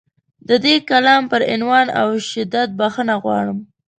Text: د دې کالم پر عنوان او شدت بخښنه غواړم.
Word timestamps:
د 0.47 0.49
دې 0.65 0.75
کالم 0.89 1.21
پر 1.31 1.41
عنوان 1.53 1.87
او 2.01 2.07
شدت 2.29 2.69
بخښنه 2.79 3.15
غواړم. 3.23 3.59